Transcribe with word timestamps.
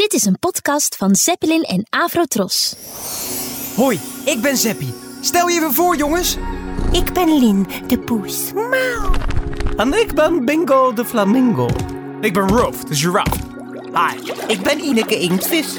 Dit 0.00 0.12
is 0.12 0.24
een 0.24 0.38
podcast 0.38 0.96
van 0.96 1.14
Zeppelin 1.14 1.62
en 1.62 1.86
Avrotros. 1.90 2.76
Hoi, 3.76 4.00
ik 4.24 4.40
ben 4.40 4.56
Zeppie. 4.56 4.94
Stel 5.20 5.48
je 5.48 5.58
even 5.58 5.74
voor, 5.74 5.96
jongens. 5.96 6.36
Ik 6.92 7.12
ben 7.12 7.38
Lin, 7.38 7.66
de 7.86 7.98
poes. 7.98 8.52
Miauw. 8.52 9.12
En 9.76 9.92
ik 9.92 10.14
ben 10.14 10.44
Bingo 10.44 10.92
de 10.92 11.04
Flamingo. 11.04 11.68
Ik 12.20 12.32
ben 12.32 12.48
Rolf, 12.48 12.84
de 12.84 12.94
giraffe. 12.94 13.38
Hi, 13.94 14.32
ik 14.46 14.62
ben 14.62 14.78
Ineke 14.84 15.18
Inktvis. 15.18 15.78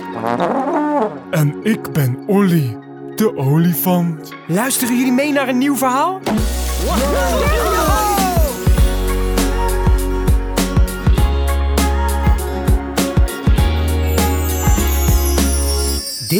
En 1.31 1.59
ik 1.63 1.91
ben 1.91 2.23
Olly, 2.27 2.77
de 3.15 3.37
olifant. 3.37 4.33
Luisteren 4.47 4.97
jullie 4.97 5.13
mee 5.13 5.31
naar 5.31 5.47
een 5.47 5.57
nieuw 5.57 5.75
verhaal? 5.75 6.19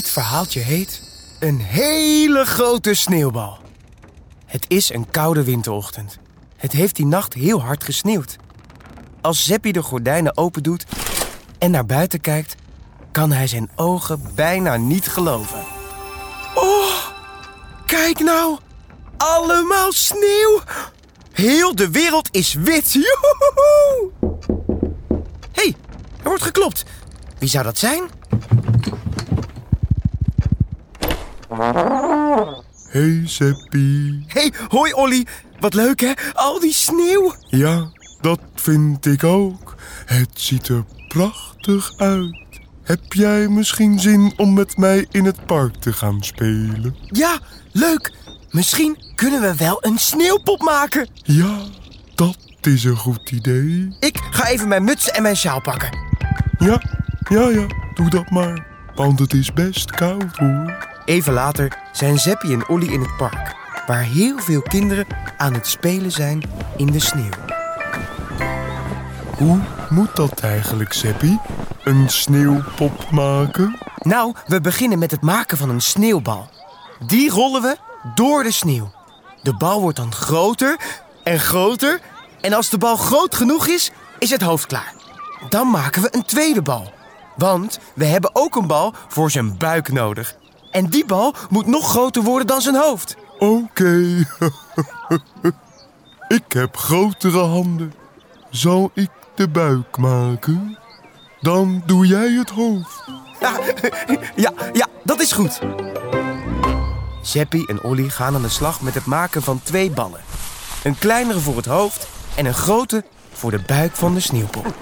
Dit 0.02 0.10
verhaaltje 0.10 0.60
heet 0.60 1.02
Een 1.40 1.60
hele 1.60 2.46
grote 2.46 2.94
sneeuwbal. 2.94 3.58
Het 4.46 4.66
is 4.68 4.94
een 4.94 5.10
koude 5.12 5.44
winterochtend. 5.44 6.18
Het 6.58 6.72
heeft 6.72 6.96
die 6.96 7.06
nacht 7.06 7.34
heel 7.34 7.62
hard 7.62 7.84
gesneeuwd. 7.84 8.36
Als 9.22 9.46
Zeppie 9.46 9.74
de 9.74 9.82
gordijnen 9.82 10.38
open 10.38 10.64
doet 10.64 10.86
en 11.58 11.72
naar 11.72 11.86
buiten 11.86 12.22
kijkt, 12.22 12.56
kan 13.12 13.32
hij 13.32 13.48
zijn 13.48 13.70
ogen 13.76 14.22
bijna 14.36 14.76
niet 14.78 15.08
geloven. 15.08 15.60
Oh, 16.56 17.08
kijk 17.86 18.20
nou! 18.20 18.58
Allemaal 19.18 19.92
sneeuw! 19.92 20.62
Heel 21.32 21.76
de 21.76 21.90
wereld 21.90 22.28
is 22.32 22.54
wit! 22.54 22.92
Joehoehoe! 22.94 24.12
Hé, 25.52 25.62
hey, 25.62 25.76
er 26.18 26.30
wordt 26.30 26.44
geklopt. 26.44 26.84
Wie 27.40 27.50
zou 27.50 27.64
dat 27.64 27.78
zijn? 27.78 28.21
Hey 32.90 33.22
Zeppie. 33.26 34.24
Hey, 34.28 34.54
hoi 34.68 34.94
Olly. 34.94 35.26
Wat 35.60 35.74
leuk 35.74 36.00
hè? 36.00 36.12
Al 36.34 36.60
die 36.60 36.74
sneeuw. 36.74 37.34
Ja, 37.48 37.92
dat 38.22 38.40
vind 38.56 39.06
ik 39.06 39.24
ook. 39.24 39.76
Het 40.06 40.30
ziet 40.34 40.68
er 40.68 40.84
prachtig 41.08 41.98
uit. 41.98 42.38
Heb 42.84 43.14
jij 43.14 43.48
misschien 43.48 44.00
zin 44.00 44.34
om 44.38 44.54
met 44.54 44.78
mij 44.78 45.08
in 45.12 45.26
het 45.26 45.46
park 45.46 45.76
te 45.76 45.94
gaan 45.94 46.24
spelen? 46.24 46.96
Ja, 47.08 47.40
leuk. 47.72 48.14
Misschien 48.50 48.98
kunnen 49.16 49.42
we 49.42 49.56
wel 49.56 49.78
een 49.82 49.98
sneeuwpop 49.98 50.62
maken. 50.62 51.08
Ja, 51.14 51.58
dat 52.16 52.38
is 52.62 52.84
een 52.84 52.98
goed 52.98 53.32
idee. 53.32 53.96
Ik 54.00 54.18
ga 54.32 54.48
even 54.48 54.68
mijn 54.68 54.84
muts 54.84 55.10
en 55.10 55.22
mijn 55.22 55.38
sjaal 55.38 55.62
pakken. 55.62 55.98
Ja, 56.58 56.82
ja, 57.30 57.50
ja, 57.50 57.66
doe 57.94 58.10
dat 58.10 58.30
maar. 58.30 58.68
Want 58.96 59.20
het 59.20 59.34
is 59.34 59.54
best 59.54 59.92
koud 59.92 60.38
hoor. 60.38 60.91
Even 61.06 61.34
later 61.34 61.78
zijn 61.92 62.18
Zeppie 62.18 62.54
en 62.54 62.68
Olly 62.68 62.88
in 62.88 63.02
het 63.02 63.18
park, 63.18 63.56
waar 63.88 64.04
heel 64.04 64.40
veel 64.40 64.62
kinderen 64.62 65.06
aan 65.38 65.54
het 65.54 65.68
spelen 65.68 66.12
zijn 66.12 66.42
in 66.78 66.86
de 66.86 67.00
sneeuw. 67.00 67.32
Hoe 69.38 69.60
moet 69.90 70.16
dat 70.16 70.40
eigenlijk, 70.40 70.94
Zeppie? 70.94 71.40
Een 71.84 72.10
sneeuwpop 72.10 73.12
maken? 73.12 73.78
Nou, 73.98 74.34
we 74.48 74.62
beginnen 74.62 75.00
met 75.00 75.12
het 75.12 75.22
maken 75.22 75.58
van 75.58 75.70
een 75.70 75.82
sneeuwbal. 75.82 76.50
Die 77.06 77.30
rollen 77.30 77.62
we 77.62 77.78
door 78.16 78.44
de 78.44 78.52
sneeuw. 78.52 78.92
De 79.42 79.58
bal 79.58 79.82
wordt 79.82 79.98
dan 79.98 80.14
groter 80.14 80.80
en 81.24 81.40
groter. 81.40 82.00
En 82.42 82.54
als 82.54 82.70
de 82.70 82.78
bal 82.78 82.96
groot 82.96 83.36
genoeg 83.36 83.68
is, 83.68 83.92
is 84.20 84.30
het 84.30 84.42
hoofd 84.42 84.66
klaar. 84.66 84.94
Dan 85.50 85.70
maken 85.70 86.02
we 86.02 86.16
een 86.16 86.26
tweede 86.26 86.62
bal. 86.62 86.94
Want 87.36 87.80
we 87.94 88.06
hebben 88.06 88.30
ook 88.36 88.56
een 88.56 88.68
bal 88.68 88.94
voor 89.08 89.32
zijn 89.32 89.58
buik 89.58 89.92
nodig. 89.92 90.36
En 90.72 90.86
die 90.86 91.06
bal 91.06 91.36
moet 91.50 91.66
nog 91.66 91.90
groter 91.90 92.24
worden 92.24 92.48
dan 92.48 92.62
zijn 92.62 92.76
hoofd. 92.76 93.16
Oké. 93.40 94.26
ik 96.38 96.44
heb 96.48 96.78
grotere 96.78 97.40
handen. 97.40 97.94
Zal 98.50 98.92
ik 98.94 99.10
de 99.36 99.48
buik 99.48 99.98
maken? 99.98 100.78
Dan 101.42 101.84
doe 101.86 102.08
jij 102.08 102.32
het 102.32 102.50
hoofd. 102.50 103.04
Ja, 103.40 103.60
ja, 104.36 104.54
ja, 104.74 104.88
dat 105.04 105.22
is 105.22 105.32
goed. 105.32 105.60
Zeppie 107.22 107.68
en 107.68 107.84
Olly 107.84 108.10
gaan 108.10 108.36
aan 108.36 108.42
de 108.42 108.50
slag 108.50 108.82
met 108.82 108.94
het 108.94 109.06
maken 109.06 109.42
van 109.42 109.62
twee 109.64 109.92
ballen. 109.92 110.20
Een 110.84 110.98
kleinere 110.98 111.40
voor 111.40 111.56
het 111.56 111.66
hoofd 111.66 112.08
en 112.36 112.46
een 112.46 112.54
grote 112.54 113.04
voor 113.34 113.52
de 113.52 113.62
buik 113.68 113.96
van 113.96 114.14
de 114.14 114.20
sneeuwpop. 114.20 114.74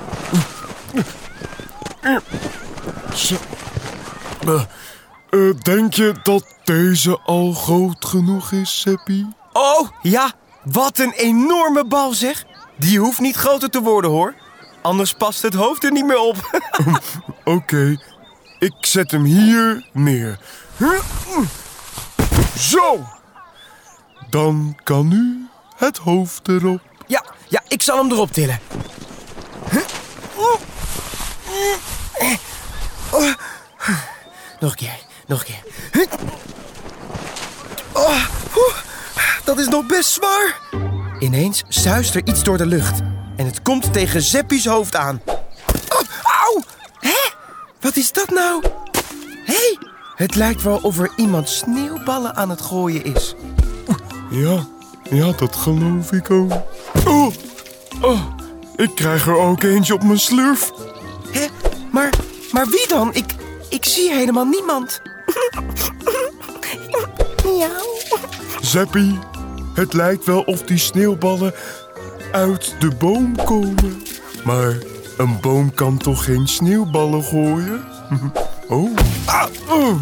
Eh, 5.29 5.50
eh, 5.50 5.56
denk 5.62 5.94
je 5.94 6.13
dat 6.23 6.56
deze 6.63 7.19
al 7.19 7.53
groot 7.53 8.06
genoeg 8.06 8.51
is, 8.51 8.81
Zeppie? 8.81 9.34
Oh, 9.53 9.90
ja, 10.01 10.31
wat 10.63 11.00
een 11.00 11.13
enorme 11.13 11.85
bal 11.85 12.13
zeg. 12.13 12.45
Die 12.78 13.00
hoeft 13.00 13.19
niet 13.19 13.35
groter 13.35 13.69
te 13.69 13.81
worden 13.81 14.12
hoor. 14.12 14.35
Anders 14.81 15.13
past 15.13 15.41
het 15.41 15.53
hoofd 15.53 15.84
er 15.84 15.91
niet 15.91 16.06
meer 16.06 16.19
op. 16.19 16.62
Oké, 17.44 18.01
ik 18.59 18.75
zet 18.79 19.12
hem 19.12 19.23
hier 19.23 19.90
neer. 19.94 20.40
Zo! 22.57 23.07
Dan 24.29 24.78
kan 24.84 25.07
nu 25.07 25.47
het 25.78 25.97
hoofd 25.97 26.47
erop. 26.47 26.81
Ja, 27.07 27.25
ja, 27.47 27.61
ik 27.67 27.81
zal 27.81 27.97
hem 27.97 28.11
erop 28.11 28.31
tillen. 28.31 28.59
Nog 34.59 34.72
een 34.72 34.78
keer, 34.78 35.00
nog 35.29 35.40
een 35.40 35.45
keer. 35.45 36.07
Oh, 37.94 38.23
dat 39.44 39.57
is 39.57 39.67
nog 39.67 39.85
best 39.85 40.09
zwaar. 40.09 40.59
Ineens 41.19 41.63
zuist 41.67 42.16
er 42.16 42.22
iets 42.28 42.44
door 42.44 42.57
de 42.57 42.66
lucht. 42.66 43.00
En 43.35 43.45
het 43.45 43.62
komt 43.62 43.94
tegen 43.94 44.22
Zeppie's 44.22 44.66
hoofd 44.66 44.95
aan. 44.95 45.22
Oh, 45.90 46.01
auw! 46.23 46.63
Hé? 47.00 47.34
Wat 47.81 47.95
is 47.95 48.12
dat 48.12 48.29
nou? 48.29 48.63
Hé? 49.45 49.53
Hey, 49.53 49.78
het 50.16 50.35
lijkt 50.35 50.62
wel 50.62 50.78
of 50.78 51.00
er 51.00 51.12
iemand 51.16 51.50
sneeuwballen 51.50 52.35
aan 52.35 52.50
het 52.50 52.61
gooien 52.61 53.03
is. 53.03 53.35
Ja, 54.29 54.66
ja, 55.09 55.31
dat 55.31 55.56
geloof 55.56 56.11
ik 56.11 56.31
ook. 56.31 56.51
Oh, 57.07 57.34
oh, 58.01 58.22
ik 58.75 58.96
krijg 58.96 59.28
er 59.28 59.38
ook 59.38 59.63
eentje 59.63 59.94
op 59.94 60.03
mijn 60.03 60.19
slurf. 60.19 60.72
Hé? 61.31 61.47
Maar, 61.91 62.09
maar 62.51 62.66
wie 62.67 62.88
dan? 62.88 63.13
Ik, 63.13 63.25
ik 63.69 63.85
zie 63.85 64.13
helemaal 64.13 64.46
niemand. 64.46 65.01
Miauw. 67.44 67.97
Zeppie, 68.61 69.19
het 69.73 69.94
lijkt 69.94 70.25
wel 70.25 70.41
of 70.41 70.61
die 70.61 70.77
sneeuwballen 70.77 71.53
uit 72.31 72.75
de 72.79 72.95
boom 73.00 73.35
komen. 73.35 74.03
Maar 74.44 74.78
een 75.17 75.39
boom 75.41 75.73
kan 75.73 75.97
toch 75.97 76.23
geen 76.23 76.47
sneeuwballen 76.47 77.23
gooien? 77.23 77.83
Oh, 78.72 78.95
ah, 79.25 79.45
oh, 79.67 79.95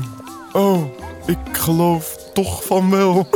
oh, 0.51 0.83
ik 1.25 1.37
geloof 1.51 2.17
toch 2.33 2.63
van 2.63 2.89
wel. 2.89 3.29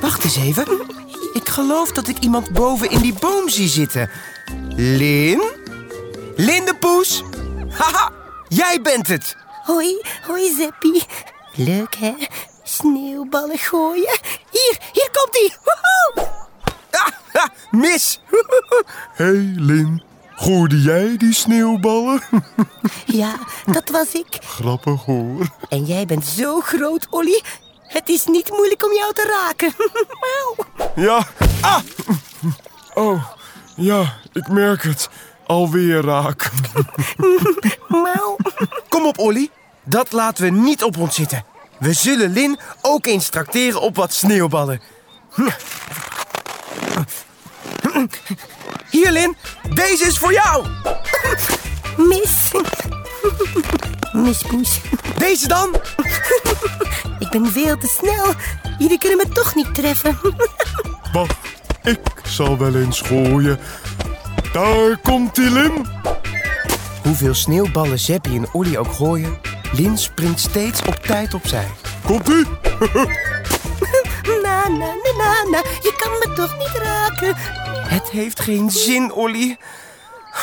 Wacht 0.00 0.24
eens 0.24 0.36
even. 0.36 0.66
Ik 1.32 1.48
geloof 1.48 1.92
dat 1.92 2.08
ik 2.08 2.18
iemand 2.18 2.52
boven 2.52 2.90
in 2.90 3.00
die 3.00 3.14
boom 3.20 3.48
zie 3.48 3.68
zitten. 3.68 4.10
Lin? 4.76 5.42
Lin 6.36 6.64
de 6.64 6.74
poes? 6.80 7.22
Haha, 7.68 8.10
jij 8.54 8.80
bent 8.82 9.06
het. 9.06 9.36
Hoi, 9.64 10.00
hoi 10.26 10.54
Zeppie. 10.54 11.02
Leuk 11.54 11.96
hè? 11.96 12.14
Sneeuwballen 12.62 13.58
gooien. 13.58 14.18
Hier, 14.50 14.78
hier 14.92 15.08
komt 15.12 15.36
ie. 15.36 15.54
Ah, 16.90 17.08
ha, 17.32 17.48
mis. 17.70 18.20
Hé, 18.30 18.44
hey, 19.24 19.52
Lin, 19.56 20.02
gooide 20.34 20.82
jij 20.82 21.16
die 21.16 21.34
sneeuwballen? 21.34 22.22
Ja, 23.06 23.34
dat 23.66 23.88
was 23.88 24.12
ik. 24.12 24.38
Grappig 24.44 25.04
hoor. 25.04 25.46
En 25.68 25.84
jij 25.84 26.06
bent 26.06 26.24
zo 26.24 26.60
groot, 26.60 27.06
Olly. 27.10 27.42
Het 27.82 28.08
is 28.08 28.24
niet 28.26 28.50
moeilijk 28.50 28.84
om 28.84 28.92
jou 28.92 29.12
te 29.12 29.26
raken. 29.42 29.74
Ja, 30.94 31.26
ah! 31.60 31.80
Oh, 32.94 33.24
ja, 33.76 34.14
ik 34.32 34.48
merk 34.48 34.82
het. 34.82 35.08
Alweer 35.46 36.04
raak. 36.04 36.50
Kom 38.88 39.06
op, 39.06 39.18
Olly. 39.18 39.50
Dat 39.84 40.12
laten 40.12 40.44
we 40.44 40.50
niet 40.50 40.82
op 40.82 40.96
ons 40.96 41.14
zitten. 41.14 41.44
We 41.78 41.92
zullen 41.92 42.32
Lin 42.32 42.58
ook 42.80 43.06
eens 43.06 43.28
trakteren 43.28 43.80
op 43.80 43.96
wat 43.96 44.12
sneeuwballen. 44.12 44.80
Hier, 48.90 49.10
Lin. 49.10 49.36
Deze 49.74 50.04
is 50.04 50.18
voor 50.18 50.32
jou. 50.32 50.66
Mis. 51.96 52.50
Mispoes. 54.12 54.80
Deze 55.18 55.48
dan. 55.48 55.74
Ik 57.18 57.28
ben 57.30 57.52
veel 57.52 57.78
te 57.78 57.86
snel. 57.86 58.34
Jullie 58.78 58.98
kunnen 58.98 59.18
me 59.18 59.28
toch 59.28 59.54
niet 59.54 59.74
treffen. 59.74 60.18
Wacht, 61.12 61.36
ik 61.82 62.00
zal 62.24 62.58
wel 62.58 62.74
eens 62.74 63.00
gooien. 63.00 63.58
Daar 64.52 64.96
komt 64.96 65.34
die 65.34 65.50
Lin. 65.50 65.86
Hoeveel 67.02 67.34
sneeuwballen 67.34 67.98
Zeppie 67.98 68.38
en 68.38 68.48
Olly 68.52 68.76
ook 68.76 68.92
gooien, 68.92 69.38
Lin 69.72 69.98
springt 69.98 70.40
steeds 70.40 70.82
op 70.82 70.94
tijd 70.94 71.34
opzij. 71.34 71.66
Komt-ie? 72.04 72.46
Na, 74.42 74.68
na, 74.68 74.78
na, 74.78 75.12
na, 75.16 75.42
na. 75.50 75.62
Je 75.82 75.94
kan 75.96 76.12
me 76.12 76.32
toch 76.34 76.58
niet 76.58 76.82
raken? 76.82 77.36
Het 77.88 78.10
heeft 78.10 78.40
geen 78.40 78.70
zin, 78.70 79.12
Olly. 79.12 79.56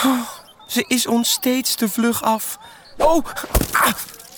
Oh, 0.05 0.29
ze 0.67 0.85
is 0.87 1.07
ons 1.07 1.31
steeds 1.31 1.75
te 1.75 1.89
vlug 1.89 2.23
af. 2.23 2.59
Oh, 2.97 3.25
ah, 3.71 3.93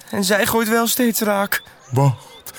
en 0.09 0.23
zij 0.23 0.45
gooit 0.45 0.69
wel 0.69 0.87
steeds 0.87 1.19
raak. 1.19 1.63
Wacht, 1.91 2.53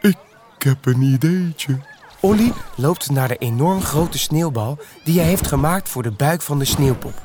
ik 0.00 0.16
heb 0.58 0.86
een 0.86 1.02
ideetje. 1.02 1.80
Olly 2.20 2.52
loopt 2.74 3.10
naar 3.10 3.28
de 3.28 3.36
enorm 3.36 3.82
grote 3.82 4.18
sneeuwbal 4.18 4.78
die 5.04 5.18
hij 5.18 5.28
heeft 5.28 5.46
gemaakt 5.46 5.88
voor 5.88 6.02
de 6.02 6.10
buik 6.10 6.42
van 6.42 6.58
de 6.58 6.64
sneeuwpop. 6.64 7.22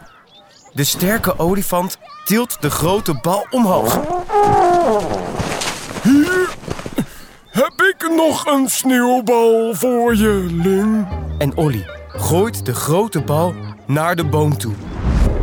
De 0.73 0.83
sterke 0.83 1.39
olifant 1.39 1.97
tilt 2.25 2.61
de 2.61 2.69
grote 2.69 3.19
bal 3.21 3.47
omhoog. 3.49 3.99
Hier 6.03 6.55
heb 7.49 7.73
ik 7.93 8.11
nog 8.15 8.45
een 8.45 8.69
sneeuwbal 8.69 9.73
voor 9.75 10.15
je, 10.15 10.47
Lin. 10.51 11.07
En 11.37 11.57
Olly 11.57 11.85
gooit 12.07 12.65
de 12.65 12.73
grote 12.75 13.21
bal 13.21 13.53
naar 13.87 14.15
de 14.15 14.25
boom 14.25 14.57
toe. 14.57 14.73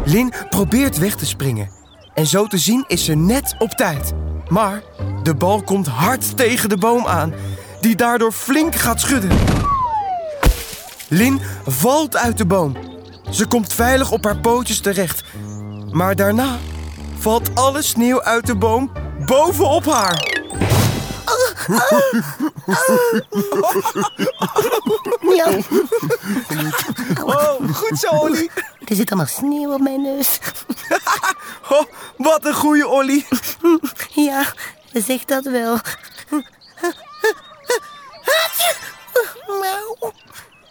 Lin 0.04 0.32
probeert 0.50 0.98
weg 0.98 1.14
te 1.14 1.26
springen. 1.26 1.70
En 2.14 2.26
zo 2.26 2.46
te 2.46 2.58
zien 2.58 2.84
is 2.88 3.04
ze 3.04 3.14
net 3.14 3.54
op 3.58 3.70
tijd. 3.70 4.12
Maar 4.48 4.82
de 5.22 5.34
bal 5.34 5.62
komt 5.62 5.86
hard 5.86 6.36
tegen 6.36 6.68
de 6.68 6.76
boom 6.76 7.06
aan, 7.06 7.32
die 7.80 7.96
daardoor 7.96 8.32
flink 8.32 8.74
gaat 8.74 9.00
schudden. 9.00 9.38
Lin 11.08 11.40
valt 11.66 12.16
uit 12.16 12.38
de 12.38 12.44
boom. 12.44 12.76
Ze 13.30 13.46
komt 13.46 13.72
veilig 13.72 14.10
op 14.10 14.24
haar 14.24 14.38
pootjes 14.38 14.80
terecht. 14.80 15.22
Maar 15.90 16.16
daarna 16.16 16.58
valt 17.18 17.54
alle 17.54 17.82
sneeuw 17.82 18.22
uit 18.22 18.46
de 18.46 18.56
boom 18.56 18.92
bovenop 19.26 19.84
haar. 19.86 20.28
Oh, 27.24 27.74
goed 27.74 27.98
zo, 27.98 28.08
Olly. 28.08 28.50
er 28.84 28.96
zit 28.96 29.10
allemaal 29.10 29.26
sneeuw 29.26 29.72
op 29.72 29.80
mijn 29.80 30.02
neus. 30.02 30.38
Oh, 31.68 31.82
wat 32.16 32.44
een 32.44 32.54
goeie 32.54 32.88
Olly. 32.88 33.26
Ja, 34.14 34.44
zeg 34.92 35.24
dat 35.24 35.44
wel. 35.44 35.78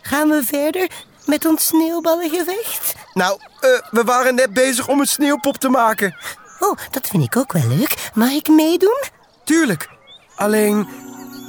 Gaan 0.10 0.30
we 0.30 0.42
verder 0.46 0.88
met 1.26 1.46
ons 1.46 1.66
sneeuwballengevecht? 1.66 2.96
Nou, 3.14 3.40
eh, 3.60 3.70
we 3.92 4.04
waren 4.04 4.36
net 4.36 4.54
bezig 4.54 4.88
om 4.88 5.00
een 5.00 5.06
sneeuwpop 5.08 5.58
te 5.58 5.70
maken. 5.70 6.16
Oh, 6.60 6.78
dat 6.92 7.08
vind 7.08 7.24
ik 7.24 7.38
ook 7.38 7.54
wel 7.54 7.68
leuk. 7.68 8.10
Mag 8.14 8.30
ik 8.32 8.48
meedoen? 8.48 9.04
Tuurlijk. 9.44 9.90
Alleen, 10.36 10.88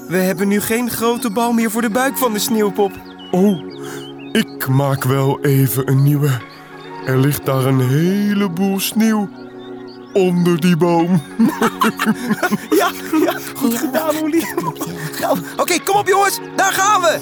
we 0.09 0.17
hebben 0.17 0.49
nu 0.49 0.61
geen 0.61 0.91
grote 0.91 1.31
bal 1.31 1.53
meer 1.53 1.71
voor 1.71 1.83
de 1.83 1.91
buik 1.91 2.17
van 2.19 2.33
de 2.33 2.39
sneeuwpop. 2.39 2.93
Oh, 3.31 3.59
ik 4.33 4.67
maak 4.69 5.05
wel 5.05 5.41
even 5.41 5.89
een 5.89 6.03
nieuwe. 6.03 6.41
Er 7.07 7.19
ligt 7.19 7.47
daar 7.47 7.65
een 7.67 7.89
heleboel 7.89 8.81
sneeuw 8.81 9.29
onder 10.13 10.61
die 10.61 10.77
boom. 10.77 11.23
Ja, 12.71 12.91
ja 13.25 13.39
goed 13.57 13.73
Ja. 13.73 13.79
gedaan, 13.79 14.17
Olly. 14.23 14.45
Nou, 15.21 15.39
Oké, 15.57 15.79
kom 15.81 15.97
op 15.97 16.09
jongens, 16.09 16.39
daar 16.57 16.73
gaan 16.73 17.01
we. 17.01 17.19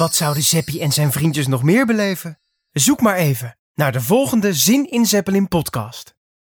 Wat 0.00 0.14
zouden 0.14 0.42
Zeppie 0.42 0.80
en 0.80 0.92
zijn 0.92 1.12
vriendjes 1.12 1.46
nog 1.46 1.62
meer 1.62 1.86
beleven? 1.86 2.38
Zoek 2.70 3.00
maar 3.00 3.16
even 3.16 3.58
naar 3.74 3.92
de 3.92 4.00
volgende 4.00 4.54
Zin 4.54 4.90
in 4.90 5.06
Zeppelin 5.06 5.48
podcast. 5.48 6.14